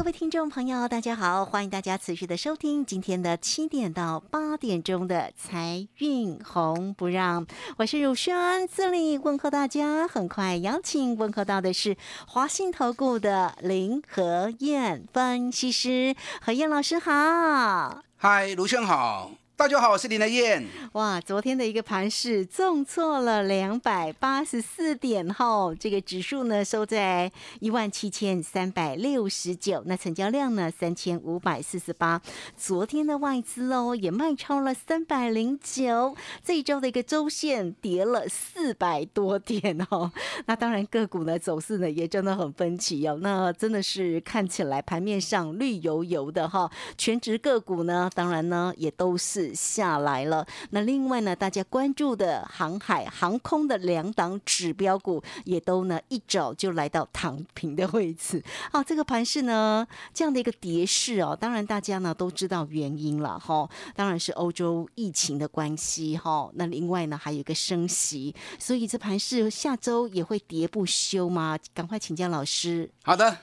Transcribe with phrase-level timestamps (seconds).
[0.00, 7.46] 各位听众朋友，大家好，欢迎大家持续的收听今天的七点到八点钟的财运红不让，
[7.76, 10.08] 我是汝轩，这里问候大家。
[10.08, 18.02] 很快邀请问候到的是华信投顾的林和燕分析师，何燕老师好。
[18.16, 20.66] 嗨，卢轩好，大家好，我是林德燕。
[20.92, 32.22] 哇，昨天的一个盘势重挫了两百八十四点后，这个指数呢收在一万七千三百六十九，那成交量呢三千五百四十八。
[32.56, 40.10] 昨天的外资哦也卖超了三百零九，这一周的一个周线跌了四百多点哦。
[40.46, 50.46] 那当然个股呢走势呢也真的很分歧哦，那真的是看起来盘面上绿油油的哈，全指个股呢当然呢也都是下来了。
[50.70, 58.42] 那另外呢，大家关注的航海、航空的两档指标股，也都呢一早就来到躺平的位置。
[58.72, 66.50] 好， 这个盘势呢，这样的一个跌势哦，当然大家呢都知道原因了哈，当然是欧洲疫情的关系哈。
[66.54, 71.58] 那另外呢，还有一个升息，所以这盘势下周也会跌不休吗？
[71.74, 72.90] 赶快请教老师。
[73.02, 73.38] 好的，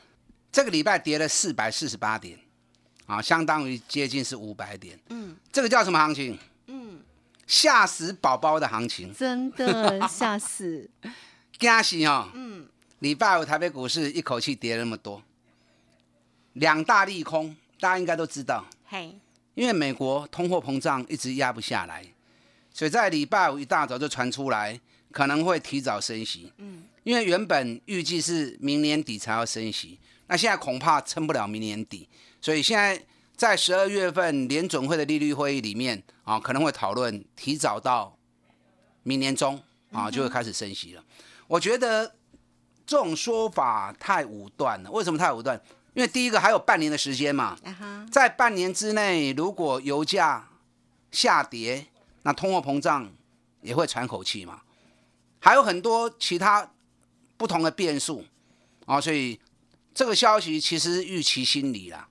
[0.52, 2.40] 这个礼拜跌了四百四十八点，
[3.08, 5.00] 啊，相当于接近是五百点。
[5.10, 6.38] 嗯，这个叫什么行情？
[6.68, 7.00] 嗯，
[7.48, 10.90] 吓死宝宝的行情，真的吓死！
[11.58, 12.30] 惊死哦。
[12.36, 12.68] 嗯，
[13.00, 15.24] 礼拜五台北股市一口气跌了那么多，
[16.54, 18.66] 两大利空，大家应该都知道。
[18.86, 19.18] 嘿，
[19.56, 22.06] 因为美国通货膨胀一直压不下来，
[22.74, 24.80] 所以在礼拜五一大早就传出来
[25.12, 26.52] 可能会提早升息。
[26.58, 32.08] 嗯，因为原本预计是明年底才要升息，那现在恐怕撑不了明年底，
[32.40, 33.02] 所以现在
[33.36, 38.18] 在十二月份联准会的利率会议里面啊，可能会讨论提早到
[39.04, 39.62] 明年中
[39.92, 41.04] 啊就会开始升息了。
[41.48, 42.16] 我觉得
[42.86, 44.92] 这种说法太武断了。
[44.92, 45.60] 为什么太武断？
[45.94, 47.58] 因为第一个还有半年的时间嘛，
[48.12, 50.48] 在半年之内，如果油价
[51.12, 51.88] 下跌，
[52.24, 53.12] 那通货膨胀
[53.62, 54.62] 也会喘口气嘛。
[55.40, 56.70] 还有很多其他
[57.38, 58.24] 不同的变数
[58.86, 59.40] 啊，所以
[59.98, 62.08] 这个消息其实预期心理啦。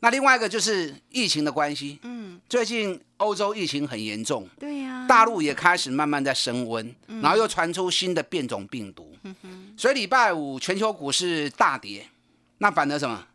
[0.00, 7.20] 那另外一个就是疫情的关系，嗯，最近欧洲疫情很严重，对呀、大陆也开始慢慢在升温，嗯。
[7.20, 9.14] 然后又传出新的变种病毒，
[9.76, 12.08] 所以礼拜五全球股市大跌，
[12.56, 13.26] 那反而什么？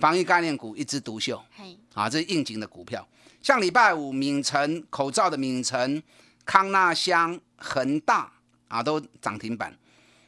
[0.00, 1.40] 防疫概念股一枝独秀。
[1.56, 3.06] 嘿，啊，这是应景的股票，
[3.40, 6.02] 像礼拜五敏成口罩的敏成、
[6.44, 8.32] 康纳香、恒大
[8.66, 9.78] 啊都涨停板，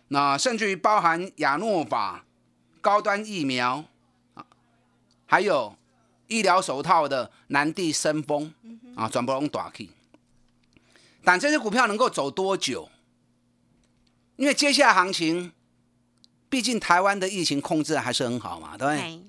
[0.07, 2.25] 那甚至于包含亚诺法、
[2.81, 3.85] 高端疫苗
[4.35, 4.45] 啊，
[5.27, 5.77] 还有
[6.27, 8.53] 医疗手套的南地生风
[8.95, 9.89] 啊，转不拢大 K。
[11.25, 12.89] 但这些股票能够走多久？
[14.37, 15.53] 因为接下来行情，
[16.49, 19.21] 毕竟台湾的疫情控制还是很好嘛，对不对？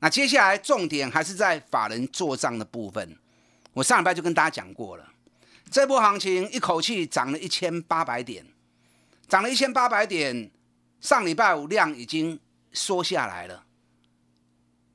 [0.00, 3.16] 那接下来重点还是在法人做账的部分。
[3.74, 5.06] 我上礼拜就跟大家讲过了，
[5.70, 8.44] 这波行情一口气涨了一千八百点，
[9.28, 10.50] 涨了一千八百点，
[11.00, 12.40] 上礼拜五量已经
[12.72, 13.64] 缩下来了。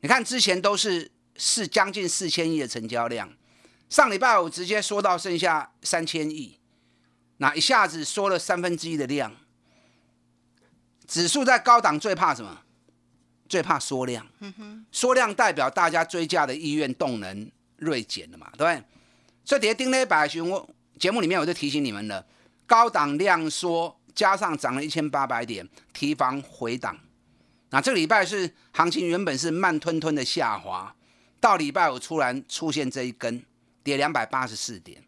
[0.01, 3.31] 你看之前都是是将近四千亿的成交量，
[3.89, 6.59] 上礼拜五直接缩到剩下三千亿，
[7.37, 9.35] 那一下子缩了三分之一的量。
[11.07, 12.61] 指数在高档最怕什么？
[13.47, 14.25] 最怕缩量。
[14.91, 18.83] 缩量代表大家追加的意愿动能锐减了嘛，对不对？
[19.43, 20.69] 所以跌丁咧百熊，我
[20.99, 22.25] 节目里面我就提醒你们了，
[22.65, 26.97] 高档量缩加上涨了一千八百点，提防回档。
[27.75, 30.95] 那这个礼拜是行情原本是慢吞吞的下滑，
[31.41, 33.43] 到礼拜五突然出现这一根
[33.83, 35.03] 跌两百八十四点，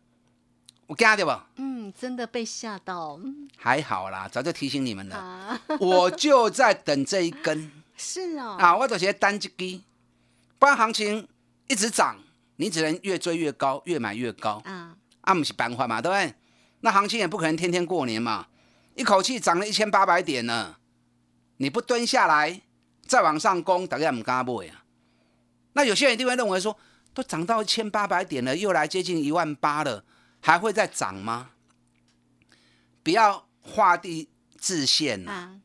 [0.86, 1.48] 我惊对吧？
[1.56, 7.72] 嗯，真的被吓到，嗯还好啦，早就提醒你们了，啊， 我就在等这一根。
[7.96, 9.50] 是哦，啊，我就是单一支，
[10.60, 11.26] 不然行情
[11.70, 12.18] 一直涨，
[12.58, 16.34] 你只能越追越高，越买越高，啊，啊，不是办法嘛，对不对？
[16.82, 18.48] 那行情也不可能天天过年嘛，
[18.96, 20.76] 一口气涨了一千八百点呢，
[21.58, 22.62] 你不蹲下来
[23.06, 24.84] 再往上攻，大家唔敢买啊。
[25.74, 26.78] 那有些人一定会认为说，
[27.14, 30.04] 都涨到一千八百点了，又来接近一万八了，
[30.40, 31.52] 还会再涨吗？
[33.04, 35.32] 不要画地自限啊。
[35.32, 35.60] 啊，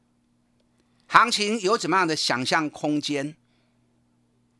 [1.06, 3.36] 行情有怎么样的想象空间？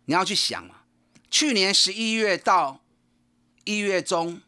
[0.05, 0.77] 你要去想嘛。
[1.31, 2.83] 去年十一月到
[3.65, 4.43] 一月中，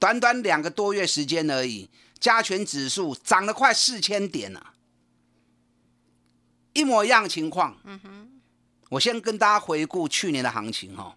[0.00, 1.88] 短短两个多月时间而已，
[2.18, 4.73] 加权指数涨了快四千点啊，
[6.74, 7.80] 一模一样情况。
[7.84, 8.40] 嗯哼，
[8.90, 11.16] 我先跟大家回顾去年的行情哦。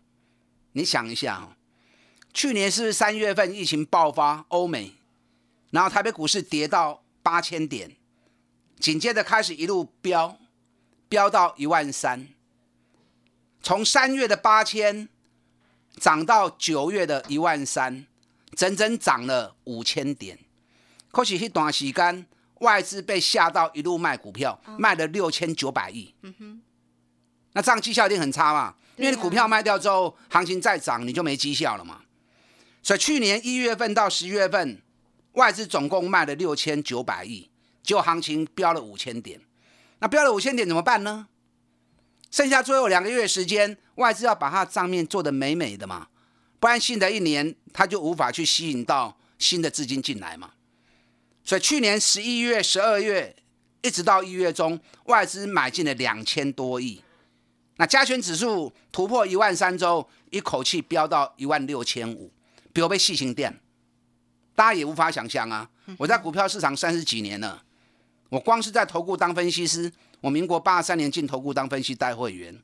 [0.72, 1.58] 你想一下哦，
[2.34, 4.94] 去年是三月份疫情爆发，欧美，
[5.72, 7.96] 然后台北股市跌到八千点，
[8.80, 10.38] 紧接着开始一路飙，
[11.10, 12.28] 飙到一万三，
[13.64, 15.10] 从三月的八千
[15.96, 18.06] 涨到九月的一万三，
[18.56, 20.38] 整整涨了五千点。
[21.12, 22.28] 可是一段时间，
[22.60, 26.14] 外资被吓到一路卖股票，卖了六千九百亿。
[27.54, 28.76] 那这样绩效一定很差嘛？
[28.96, 32.02] 因为你股票卖掉之后，行情再涨，你就没绩效了嘛。
[32.84, 34.82] 所以去年一月份到十月份，
[35.34, 37.50] 外资总共卖了六千九百亿，
[37.84, 39.42] 结果行情飙了五千点。
[40.00, 41.28] 那飙了五千点怎么办呢？
[42.30, 46.08] 剩下最后两个月时间，外资要把它账面做得美美的嘛，
[46.60, 50.52] 不然新的一年它就无法去吸引到新的资金进来嘛。
[51.48, 53.34] 所以去年十一月、十二月
[53.82, 57.02] 一直到一月中，外资买进了两千多亿。
[57.78, 62.30] 那加权指数突破一万三周，一口气飙到一万六千五，
[62.74, 63.62] 比我被细行店，
[64.56, 65.70] 大家也无法想象啊！
[65.98, 67.64] 我在股票市场三十几年了，
[68.28, 69.90] 我光是在投顾当分析师，
[70.20, 72.62] 我民国八十三年进投顾当分析带会员，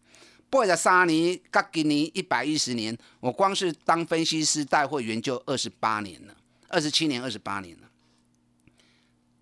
[0.50, 6.36] 八十三年到今年一百一十年，我光是当分析师带会员就二十八年了，
[6.68, 7.88] 二十七年、二十八年了。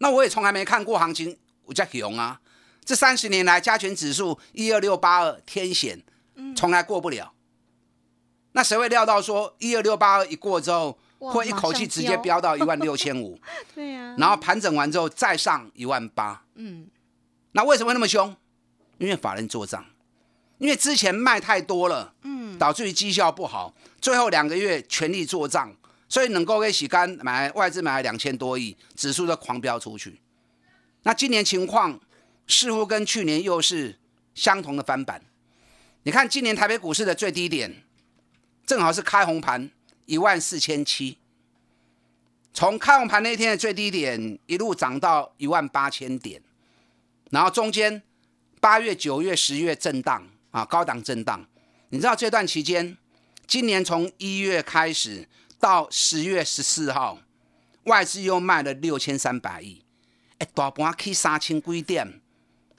[0.02, 2.42] 那我也从来没看过行情我叫熊啊！
[2.84, 6.04] 这三十年来，加权指数一二六八二天险，
[6.56, 7.34] 从来过不了。
[8.54, 13.40] 那谁会料到说一二六八二一过之后，哇会一口气直接飙到一万六千五，
[13.76, 16.44] 对呀、然后盘整完之后再上一万八？
[16.56, 16.88] 嗯，
[17.52, 18.36] 那为什么会那么凶？
[18.98, 19.86] 因为法人做账，
[20.58, 25.72] 因为之前卖太多了，嗯，导致于绩效不好，最后两个月全力做账，
[26.12, 30.20] 所以能够给洗干买外资买了两千多亿，指数就狂飙出去。
[31.04, 31.98] 那今年情况
[32.48, 33.98] 似乎跟去年又是
[34.36, 35.24] 相同的翻版。
[36.04, 37.84] 你看今年台北股市的最低点，
[38.66, 39.72] 正好是开红盘
[40.06, 41.18] 一万四千七，
[42.54, 46.42] 从开红盘那天的最低点一路涨到一万八千点。
[47.30, 48.04] 然后中间
[48.60, 51.48] 八月、九月、十月震荡啊，高档震荡。
[51.88, 52.98] 你知道这段期间，
[53.48, 55.26] 今年从一月开始
[55.62, 57.20] 到十月十四号，
[57.84, 59.86] 外资又卖了六千三百亿，
[60.40, 62.20] 哎，大盘去三千几点，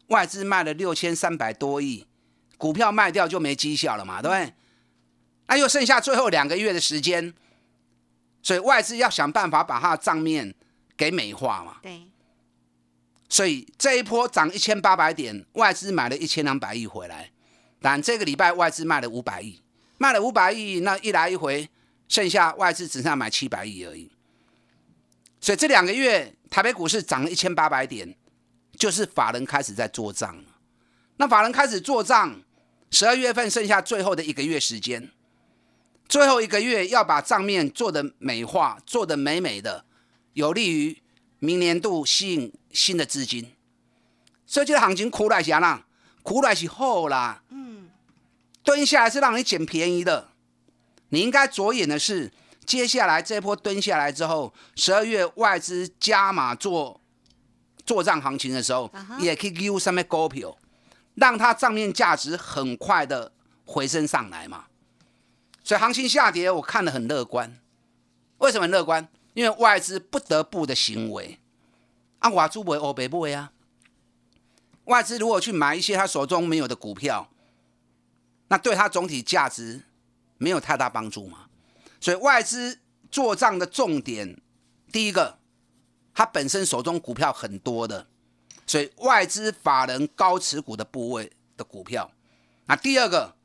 [0.08, 2.06] 外资卖了六千三百多亿，
[2.58, 4.52] 股票卖掉就没绩效了嘛，对不对？
[5.46, 7.32] 那又剩下最后两个月的时间，
[8.42, 10.54] 所以外资要想办法把它的账面
[10.96, 11.76] 给美化嘛。
[11.82, 12.08] 对，
[13.28, 17.30] 所以这一波涨一千八百点，外资买了一千两百亿回来，
[17.80, 19.60] 但这个礼拜外资卖了五百亿，
[19.98, 21.68] 卖了五百亿，那一来一回，
[22.12, 24.10] 剩下外资只剩下买七百亿而已。
[25.40, 28.14] 所以这两个月台北股市涨了一千八百点，
[28.76, 30.44] 就是法人开始在做账了。
[31.16, 32.42] 那法人开始做账，
[32.90, 35.10] 十二月份剩下最后的一个月时间，
[36.06, 39.86] 最后一个月要把账面做的美化，做的美美的，
[40.34, 41.00] 有利于
[41.38, 43.54] 明年度吸引新的资金。
[44.44, 45.86] 所以这个行情苦来是啦？
[46.22, 47.88] 苦来是后啦，嗯，
[48.62, 50.31] 蹲下来是让你捡便宜的。
[51.12, 52.32] 你应该着眼的是，
[52.64, 56.98] 接下来这波蹲下来之后，十二月外资加码做
[57.84, 60.56] 做账行情的时候也可以 U 上面股票，
[61.16, 63.30] 让它账面价值很快的
[63.66, 64.64] 回升上来嘛。
[65.62, 67.58] 所以行情下跌，我看得很乐观。
[68.38, 69.06] 为什么很乐观？
[69.34, 71.38] 因为外资不得不的行为。
[72.20, 73.52] 啊，外资不会欧北不会啊。
[74.86, 77.28] 外资如果去买一些他手中没有的股票，
[78.48, 79.82] 那对他总体价值
[80.42, 81.46] 没有太大帮助嘛。
[82.00, 82.80] 所以外资
[83.10, 84.40] 做账的重点，
[84.90, 85.38] 第一个，
[86.12, 88.08] 他本身手中股票很多的，
[88.66, 92.10] 所以外资法人高持股的部位的股票。
[92.66, 93.36] 那第二个，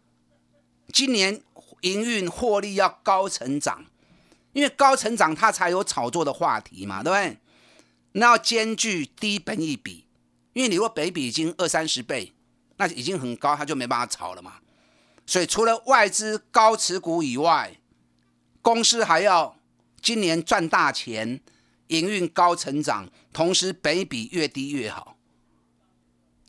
[0.92, 1.42] 今年
[1.82, 3.86] 营运获利要高成长，
[4.54, 7.38] 因为高成长它才有炒作的话题嘛，对不对？
[8.14, 10.08] 那要兼具低本益比，
[10.54, 12.34] 因为你如果本益比已经二三十倍，
[12.78, 14.54] 那已经很高，它就没办法炒了嘛。
[15.28, 17.78] 所以除了外资高持股以外，
[18.62, 19.58] 公司还要
[20.02, 21.42] 今年赚大钱，
[21.88, 25.18] 营运高成长，同时本益比越低越好，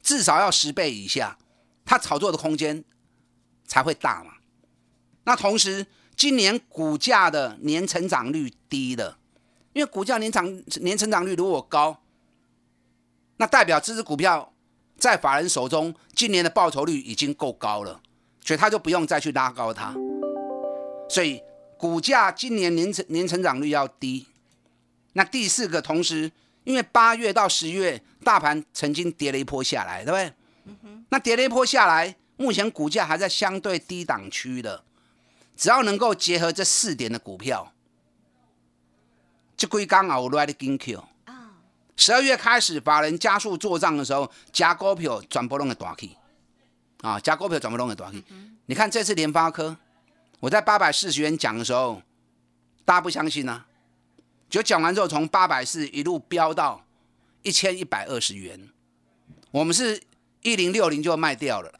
[0.00, 1.36] 至少要十倍以下，
[1.84, 2.84] 它炒作的空间
[3.66, 4.34] 才会大嘛。
[5.24, 9.18] 那同时，今年股价的年成长率低了，
[9.72, 12.00] 因为股价年长年成长率如果高，
[13.38, 14.52] 那代表这只股票
[14.96, 18.00] 在法人手中今年的报酬率已经够高了，
[18.44, 19.94] 所以他就不用再去拉高它。
[21.08, 21.42] 所以
[21.76, 24.26] 股价今年年成年成长率要低。
[25.14, 26.30] 那第四个，同时
[26.64, 30.32] 因为八月到十月大盘曾经跌了一波下来，对不对？
[31.10, 34.84] 那跌了一波下来，目前股价还在相对低档区的，
[35.56, 37.72] 只要能够结合这四点的股票，
[39.56, 41.52] 这归刚好来的金 Q 啊。
[41.96, 46.16] 十二月开始，法人加速做账的时候，加股票转波动的大起
[47.02, 48.22] 啊，加股票转不动的大起。
[48.66, 49.76] 你看这次联发科，
[50.40, 52.02] 我在八百四十元讲的时候，
[52.84, 53.64] 大家不相信呢。
[54.50, 56.84] 就讲完之后，从八百四一路飙到
[57.42, 58.68] 一千一百二十元，
[59.50, 60.02] 我们是
[60.42, 61.72] 一零六零就卖掉了。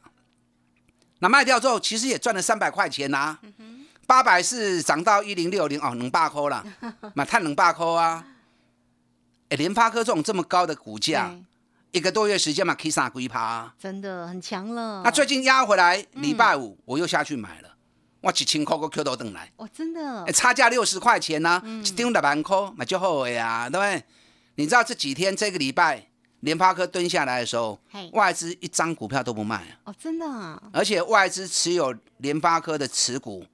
[1.20, 3.38] 那卖掉之后，其实也赚了三百块钱呐。
[4.06, 6.64] 八百四涨到一零六零哦，能八扣了，
[7.14, 8.24] 买碳能八扣啊。
[9.50, 11.34] 哎，联发科这种这么高的股价，
[11.92, 15.02] 一个多月时间嘛，可以杀龟趴，真的很强了。
[15.04, 17.68] 那最近压回来，礼拜五我又下去买了。
[18.20, 24.04] 我几千块个 Q 都等来，哦，真的，差价六十块钱呢，一张六万块，买就好呀，对不对？
[24.56, 26.04] 你知道这几天这个礼拜
[26.40, 27.80] 联发科蹲下来的时候，
[28.12, 33.46] 外资一张股票都不卖哦，真的啊，而且外资持有联发科的持股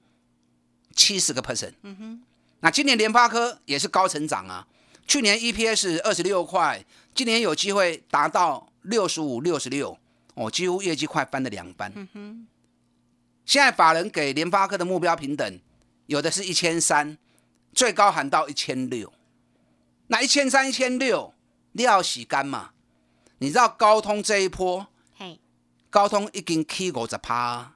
[0.95, 2.21] 七十个 percent，嗯哼，
[2.61, 4.65] 那今年联发科也是高成长啊，
[5.07, 6.83] 去年 EPS 二十六块，
[7.13, 9.97] 今年有机会达到六十五、六十六，
[10.33, 11.91] 哦，几乎业绩快翻了两番。
[13.45, 15.59] 现在法人给联发科的目标平等，
[16.07, 17.17] 有的是一千三，
[17.73, 19.13] 最高喊到一千六。
[20.07, 21.33] 那一千三、一千六，
[21.73, 22.71] 料洗干嘛？
[23.37, 25.39] 你知道高通这一波，嘿，
[25.89, 27.73] 高通已经 K 五十趴。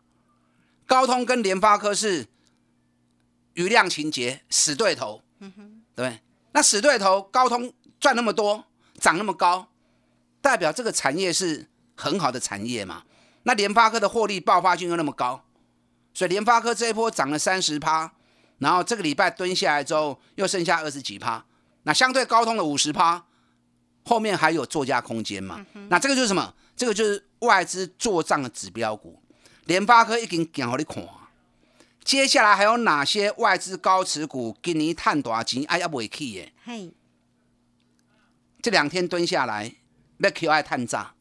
[0.88, 2.26] 高通跟联发科是
[3.54, 6.20] 余量情节死对头，嗯哼，对
[6.52, 8.66] 那死对头，高通赚那么多，
[9.00, 9.68] 涨那么高，
[10.42, 13.04] 代表这个产业是很好的产业嘛？
[13.44, 15.44] 那联发科的获利爆发性又那么高。
[16.14, 18.12] 所以联发科这一波涨了三十趴，
[18.58, 21.46] 然后这个礼拜蹲下来之后又剩下二十几趴，
[21.84, 23.24] 那相对高通的五十趴，
[24.04, 25.64] 后面还有作价空间嘛？
[25.88, 26.54] 那这个就是什么？
[26.76, 29.22] 这个就是外资做账的指标股。
[29.66, 31.08] 联发科已经讲好你看，
[32.10, 35.64] 接下来还有哪些外资高持股今年探多少钱？
[35.68, 36.52] 哎呀，不会去耶！
[36.66, 36.92] 嘿，
[38.64, 39.76] 这两天蹲下来
[40.18, 41.14] 要 Q 爱探炸，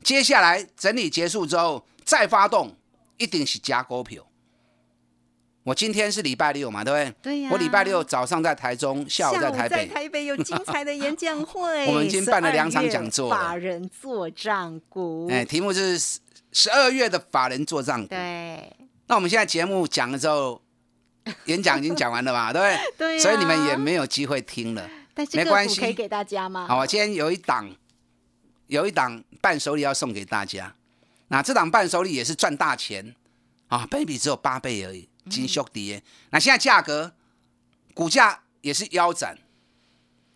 [0.00, 2.76] 接下来整理结束之后再发动。
[3.16, 4.24] 一定是加股票。
[5.64, 7.14] 我今天是礼拜六嘛，对不对？
[7.20, 7.50] 对呀。
[7.50, 9.76] 我礼拜六早上在台中，下午在台北。
[9.76, 11.86] 在台北有精彩的演讲会。
[11.90, 13.28] 我们已经办了两场讲座。
[13.30, 15.26] 法人做账股。
[15.28, 15.98] 哎，题目是
[16.52, 18.06] 十二月的法人做账股。
[18.06, 18.72] 对。
[19.12, 20.58] 那我们现在节目讲了之后，
[21.44, 22.66] 演讲已经讲完了嘛， 对不
[22.96, 23.18] 对？
[23.18, 23.18] 对。
[23.18, 24.88] 所以你们也没有机会听了。
[25.34, 26.66] 没关系，可以给大家吗？
[26.66, 27.70] 好，我今天有一档，
[28.68, 30.74] 有一档伴手礼要送给大家。
[31.28, 33.14] 那这档伴手礼也是赚大钱
[33.68, 36.02] 啊，baby 只有八倍而已，金秀跌。
[36.30, 37.12] 那现在价格，
[37.92, 39.36] 股价也是腰斩，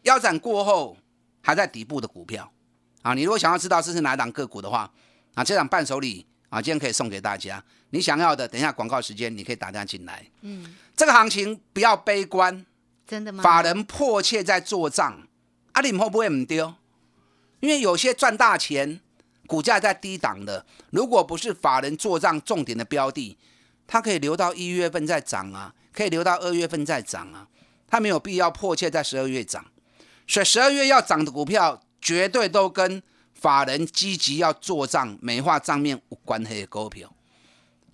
[0.02, 0.98] 腰斩过后
[1.40, 2.52] 还在底部的股票
[3.00, 3.14] 啊。
[3.14, 4.92] 你如果想要知道这是哪一档个股的话，
[5.32, 7.64] 啊，这档伴手礼啊，今天可以送给大家。
[7.90, 10.26] 你想要的，等一下广告时间你可以打电话进来。
[10.42, 12.64] 嗯，这个行情不要悲观，
[13.06, 13.42] 真的吗？
[13.42, 15.26] 法人迫切在做账，
[15.72, 16.74] 啊，你会不会唔丢？
[17.60, 19.00] 因为有些赚大钱。
[19.48, 23.38] 股价在低档的，如果不是法人做账重点的标的，
[23.86, 27.46] 它可以留到一月份再涨啊，可以留到二月份再涨啊，
[27.86, 29.64] 它没有必要迫切在十二月涨。
[30.26, 33.00] 所以十二月要涨的股票，绝对都跟
[33.34, 37.14] 法人积极要做账、美化账面无关系的股票。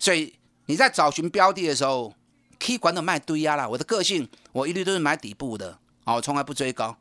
[0.03, 0.33] 所以
[0.65, 2.13] 你在找寻标的的时候，
[2.59, 3.65] 可以管的卖堆压啦。
[3.65, 6.97] 我的个性，我一律都是买底部的，哦，从来不追高。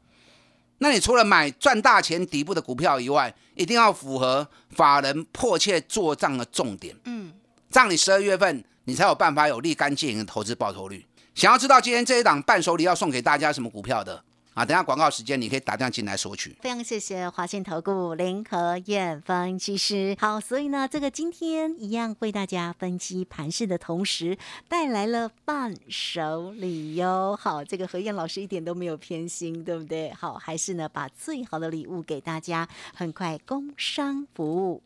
[0.78, 6.94] 那你除了买赚大钱底部的股票以外，一定要符合法人迫切做账的重点。
[7.06, 7.32] 嗯，
[7.68, 11.04] 这样你十二月份你才有办法有立竿见影的投资报酬率。
[11.34, 14.22] 想要知道今天这一档伴手礼要送给大家什么股票的？
[14.54, 16.54] 啊，等下广告时间，你可以打电话进来索取。
[16.60, 20.14] 非常谢谢华信投顾林和燕分析师。
[20.20, 24.36] 好，所以呢，这个今天一样为大家分析盘势的同时，
[24.68, 27.34] 带来了伴手礼哟。
[27.40, 30.12] 好，这个何燕老师一点都没有偏心，对不对？
[30.12, 32.68] 好，还是呢，把最好的礼物给大家。
[32.94, 34.82] 很快工商服务。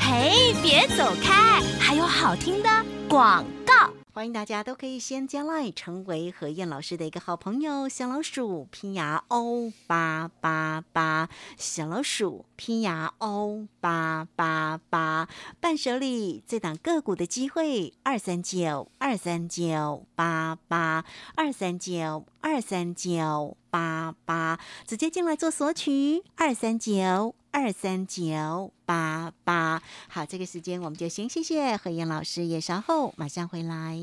[0.00, 2.68] 嘿，别走开，还有好听的
[3.08, 3.95] 广告。
[4.16, 15.28] 欢迎大家都可以先加 line 成为何燕老师的一个好朋友，小老鼠拼牙 O 八八八，小老鼠拼牙 O 八八八，
[15.60, 21.04] 伴手礼这档个股的机会，二三九二三九八八
[21.36, 23.56] 二三九二三九。
[23.70, 29.82] 八八，直接进来做索取二三九二三九八八。
[30.08, 34.02] 好，这个时间我们就先谢谢何燕老师，也稍后马上回来。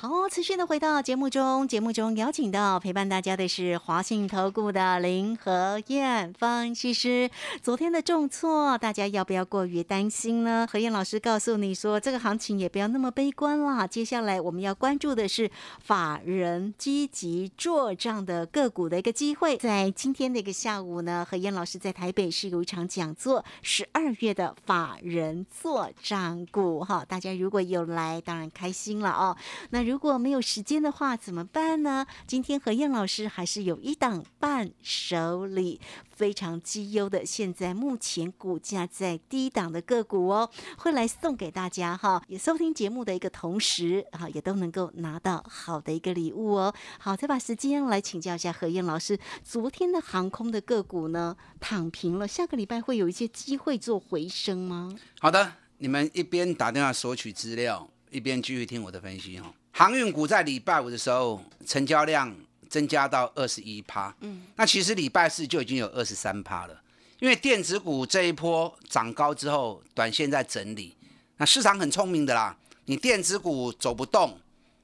[0.00, 7.28] 好，持续的回到节目中，节目中邀请到陪伴大家的是华信投顾的林和燕分析师。
[7.64, 10.64] 昨天的重挫，大家要不要过于担心呢？
[10.70, 13.88] 何燕老师告诉你说，这个行情也不要那么悲观啦。
[13.88, 15.50] 接下来我们要关注的是
[15.82, 19.56] 法人积极做账的个股的一个机会。
[19.56, 29.36] 在今天的一个下午呢，何燕老师在台北是有一场讲座，十二月的法人做账股哈，大家如果有来，当然开心了哦。
[29.70, 32.06] 那如果没有时间的话，怎么办呢？
[32.26, 35.80] 今天何燕老师还是有一档伴手礼，
[36.14, 42.22] 非常绩优的，现在目前股价在低档的个股哦，会来送给大家哈。
[42.28, 46.74] 也收听节目的一个同时，哈，也都能够拿到好的一个礼物哦。
[46.98, 54.94] 好，再把时间来请教一下何燕老师，昨天的航空的个股呢躺平了，下个礼拜会有一些机会做回升吗？
[55.18, 59.50] 好的，你们一边打电话索取资料，一边继续听我的分析哈。
[59.78, 62.34] 航运股在礼拜五的时候，成交量
[62.68, 66.82] 增加到二十一趴，嗯，那其实礼拜四就已经有二十三趴了。
[67.20, 70.96] 因为电子股这一波涨高之后，短线在整理，
[71.36, 72.56] 那市场很聪明的啦，
[72.86, 74.36] 你电子股走不动，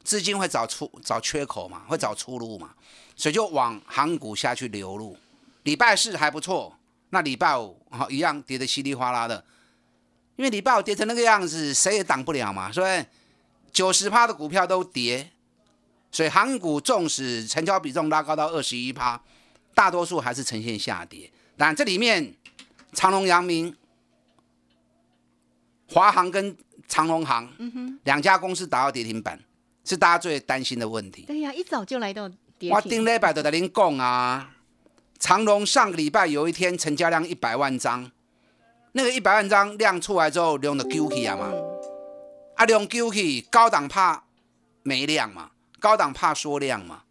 [0.04, 2.72] 资金会找出找缺口嘛，会找出路嘛，
[3.16, 5.18] 所以就往航股下去流入。
[5.64, 6.72] 礼拜四还不错，
[7.10, 9.44] 那礼拜五好一样跌得稀里哗啦的，
[10.36, 13.04] 因为礼拜五跌成那个样子，谁也挡不了嘛，所以。
[13.74, 15.32] 九十趴的股票都跌，
[16.12, 19.20] 所以航股纵使成交比重拉高到二十一趴，
[19.74, 21.28] 大多数还是呈现下跌。
[21.56, 22.34] 但这里面
[22.92, 23.74] 长隆、阳明、
[25.88, 26.56] 华航跟
[26.86, 27.52] 长隆航，
[28.04, 29.38] 两家公司打到跌停板，
[29.84, 31.24] 是大家最担心的问题。
[31.26, 32.70] 对呀，一早就来到跌停。
[32.70, 34.52] 我顶礼拜都在您讲啊，
[35.18, 38.08] 长隆上个礼拜有一天成交量一百万张，
[38.92, 41.52] 那个一百万张量出来之后，量的 Q K 啊嘛。
[42.54, 44.24] 啊，量救起，高档怕
[44.82, 47.02] 没量嘛，高档怕缩量嘛。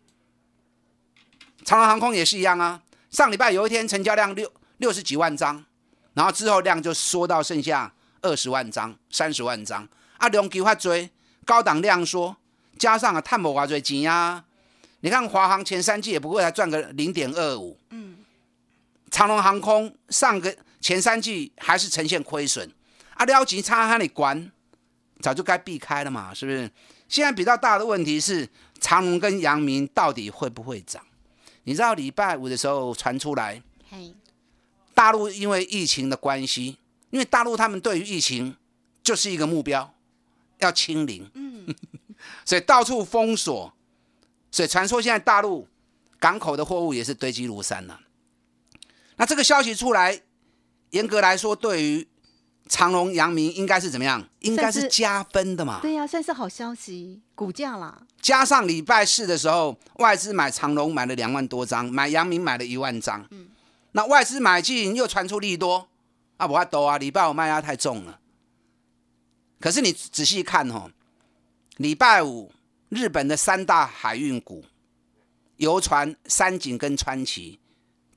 [1.65, 5.65] 长隆航空也是一样啊，上礼拜有一天成交量六六十几万张，
[6.13, 9.87] 然后之后量就缩到剩下二十万张、三十万张。
[10.17, 11.09] 啊，量救发追，
[11.45, 12.35] 高档量缩，
[12.77, 14.45] 加上啊碳某挖追钱啊。
[15.01, 18.17] 你看华航前三季也不过才赚个零点二五，嗯，
[19.11, 22.71] 长隆航空上个前三季还是呈现亏损，
[23.15, 24.49] 啊，了钱差喊你管。
[25.23, 26.69] 早就该避开了嘛，是不是？
[27.07, 28.47] 现在比较大的问题是
[28.81, 31.01] 长隆跟阳明到底会不会涨？
[31.63, 33.63] 你知道礼拜五的时候传出来，
[34.93, 36.77] 大陆因为疫情的关系，
[37.09, 38.57] 因为大陆他们对于疫情
[39.01, 39.93] 就是一个目标，
[40.59, 41.73] 要清零，嗯，
[42.43, 43.73] 所以到处封锁，
[44.51, 45.65] 所以传说现在大陆
[46.19, 48.01] 港口的货物也是堆积如山了。
[49.15, 50.21] 那这个消息出来，
[50.89, 52.07] 严格来说，对于
[52.67, 54.25] 长隆、阳明应该是怎么样？
[54.39, 55.79] 应该是加分的嘛？
[55.81, 58.01] 对呀，算是好消息，股价啦。
[58.21, 63.25] 加上礼拜四的时候，外资买长隆买了两万多张，买阳明买了一万张。
[63.31, 63.49] 嗯，
[63.91, 65.87] 那外资买进又传出利多，
[66.37, 66.97] 啊，不怕多啊！
[66.97, 68.19] 礼拜五卖压太重了。
[69.59, 70.89] 可是你仔细看哦，
[71.77, 72.51] 礼拜五
[72.89, 74.63] 日本的三大海运股，
[75.57, 77.59] 游船、三井跟川崎，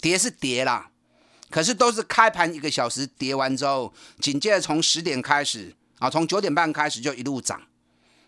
[0.00, 0.90] 跌是跌啦。
[1.50, 7.62] 可是都是开盘一个小时跌完之后，紧接着从十点开始啊，从九点半开始就一路涨，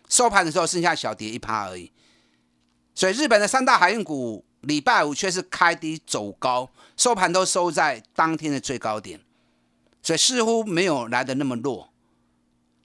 [0.07, 1.91] 收盘的时候剩下小跌一趴而已。
[2.95, 9.19] 所以日本的三大海运股礼拜五却是开低走高，收盘都收在当天的最高点，
[10.01, 11.91] 所以似乎没有来的那么弱。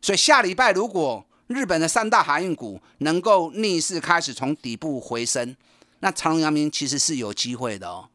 [0.03, 5.57] 所以下礼拜如果日本的三大海运股能够逆势开始从底部回升，
[6.01, 8.09] 那长隆、阳明其实是有机会的哦。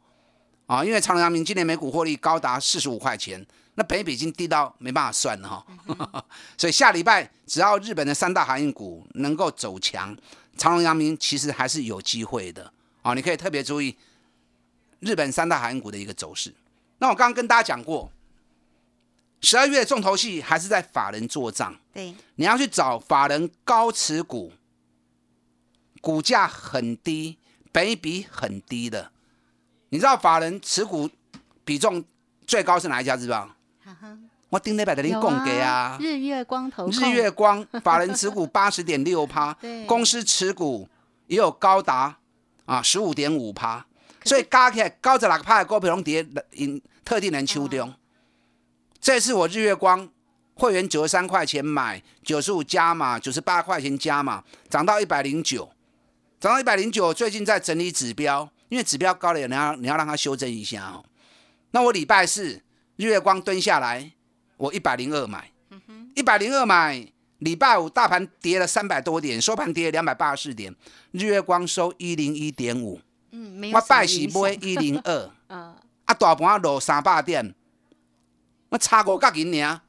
[0.69, 6.23] 啊，因为长隆、阳明今年每股获利高达四十五块钱，那本比已经低到没办法算了哈。
[6.55, 10.15] 所以下礼拜只要日本的三大航运股能够走强，
[10.59, 12.71] 长隆、阳明其实还是有机会的。
[13.01, 13.97] 啊，你可以特别注意
[14.99, 16.53] 日本三大航运股的一个走势。
[16.99, 18.11] 那我刚刚跟大家讲过，
[19.41, 21.75] 十二月重头戏还是在法人做账。
[21.91, 24.53] 对，你要去找法人高持股，
[25.99, 27.39] 股价很低、
[27.71, 29.11] 本比很低的。
[29.89, 31.09] 你知道法人持股
[31.63, 32.03] 比重
[32.47, 33.17] 最高是哪一家？
[33.17, 33.49] 知道？
[33.83, 34.17] 哈哈
[34.49, 40.89] 我顶礼拜的你供给啊，日月光投日月光法人持股 八十点六趴对，公司持股
[41.27, 42.17] 也有高达
[42.65, 43.85] 啊十五点五趴，
[44.23, 47.93] 所以加起来高十六趴的股票拢跌因特定人手中。
[48.99, 50.09] 这次我日月光
[50.55, 55.71] 会员九十三块钱买，九十五加码，九十八块钱加码，涨到一百零九，
[56.39, 57.13] 涨到一百零九。
[57.13, 61.03] 最近在整理指标，因为指标高了，你要你要让它修正一下哦。
[61.71, 62.61] 那我礼拜四
[62.95, 64.11] 日月光蹲下来，
[64.57, 65.51] 我一百零二买，
[66.15, 67.11] 一百零二买。
[67.39, 70.75] 礼拜五大盘跌了三百多点，收盘跌了两百八十四点，
[71.11, 72.99] 日月光收一零一点五，
[73.31, 77.55] 嗯，没有我拜喜买一零二， 嗯啊大盘落三百点，
[78.67, 79.79] 我差五角银尔，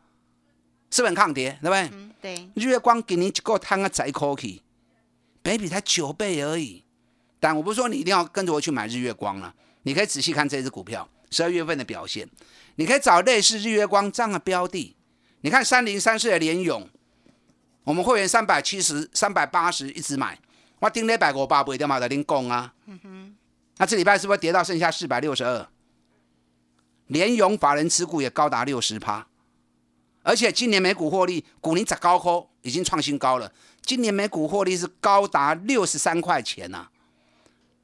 [0.92, 1.58] 是不是很抗跌？
[1.60, 1.90] 对不对？
[1.92, 4.62] 嗯对，日月光今年一个摊啊十一块去，
[5.42, 6.84] 北比才九倍而已。
[7.40, 12.28] 但我不是说你一定要跟着我去买日月光了，你可以仔细看这只股票十二月份的表现，
[12.76, 14.94] 你可以找类似日月光这样的标的。
[15.40, 16.86] 你看三零三四的联勇，
[17.84, 20.38] 我们会员三百七十、三百八十一直买，
[20.80, 22.74] 我顶礼拜五八不一定嘛在恁讲啊。
[23.78, 25.66] 那这礼拜是不是跌到剩下四百六十二？
[27.06, 29.26] 联勇法人持股也高达六十趴。
[30.22, 33.50] 而且今年每股获利，股龄十高科已经创新高了。
[33.80, 36.90] 今年每股获利是高达六十三块钱呐、啊，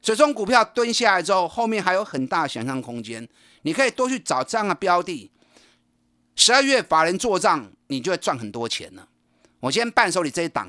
[0.06, 3.28] 所以这种股票蹲下来之后，后面还有很大想象空间。
[3.62, 5.28] 你可以多去找这样的标的。
[6.36, 9.08] 十二月法人做账，你就会赚很多钱了。
[9.58, 10.68] 我今天伴手礼这一档，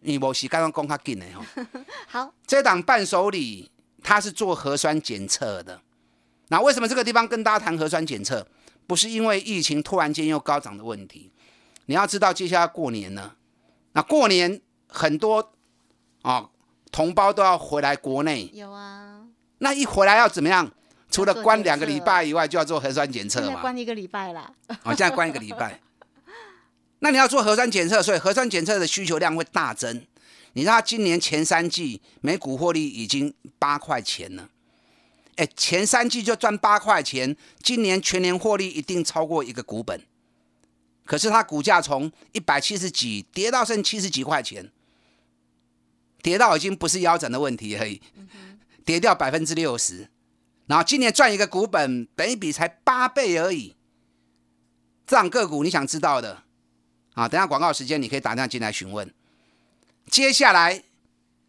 [0.00, 1.66] 你无时刚刚讲较紧的哦。
[2.06, 3.70] 好，这档伴手礼
[4.02, 5.80] 它是做核酸检测的。
[6.48, 8.46] 那为什么这个地方跟大家谈核酸检测？
[8.86, 11.32] 不是因为疫情突然间又高涨的问题。
[11.86, 13.32] 你要知道，接下来过年呢，
[13.92, 15.54] 那过年很多
[16.20, 16.50] 啊
[16.94, 19.26] 同胞都要回来国内，有啊，
[19.58, 20.70] 那一回来要怎么样？
[21.10, 23.56] 除了关两个礼拜以外，就要做核酸检现测嘛。
[23.56, 24.48] 在关一个礼拜啦，
[24.84, 25.80] 哦，现在关一个礼拜。
[27.00, 30.06] 那你要做核酸检测，所以核酸检测的需求量会大增。
[30.52, 34.48] 你知道，今年前三季每股获利已经八块钱了。
[35.34, 40.00] 哎，前三季就赚八块钱，今年全年获利一定超过一个股本。
[41.04, 44.70] 可是它股价从一百七十几跌到剩七十几块钱，
[46.24, 48.00] 跌到已经不是腰斩的问题而已，
[48.82, 50.08] 跌掉百分之六十。
[50.66, 53.76] 然后今年赚一个股本，本一比才八倍而已。
[55.06, 56.42] 这档个股你想知道的
[57.12, 57.28] 啊？
[57.28, 59.12] 等下广告时间你可以打电话进来询问。
[60.06, 60.82] 接下来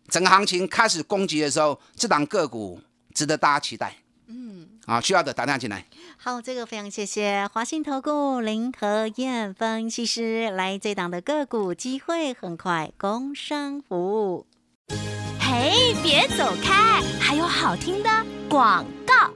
[0.09, 2.81] 整个行情开始攻击的时候，这档个股
[3.13, 3.95] 值得大家期待。
[4.27, 5.85] 嗯，啊，需要的打电话进来。
[6.17, 14.45] 好，这个非常谢谢华信投顾林和燕分析师来这档的个股机会，很快工商服务。
[15.39, 18.09] 嘿，别走开，还有好听的
[18.49, 19.31] 广告。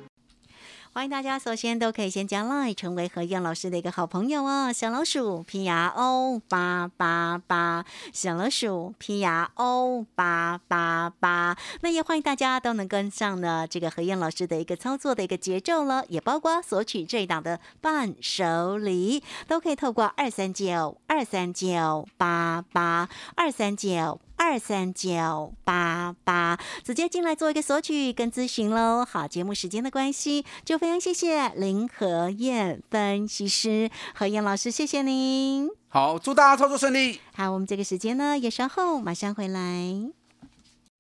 [0.92, 4.74] 欢迎大家，首先都可以先加 line 成为何燕老师的一个好朋友哦。
[4.74, 11.56] 小老鼠 P R O 八八八，小老鼠 P R O 八八八。
[11.82, 24.20] 那也欢迎大家都能跟上呢这个何燕老师的一个操作的一个节奏了，也包括索取这一档的伴手礼，都可以透过二三九二三九八八二三九。
[24.42, 29.06] 二三九八八，直接进来做一个索取跟咨询喽。
[29.06, 35.68] 好，节目时间的关系，就非常谢谢林和燕分析师何燕老师，谢谢您。
[35.90, 37.20] 好，祝大家操作顺利。
[37.36, 39.62] 好，我们这个时间呢也稍后马上回来。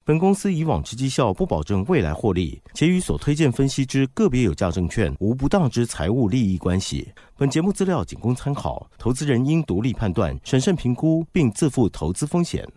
[0.03, 7.13] 本公司以往之绩效不保证未来获利，且与所推荐分析之个别有价证券无不当之财务利益关系。
[7.37, 12.67] 本节目资料仅供参考，投资人应独立判断、审慎评估，并自负投资风险。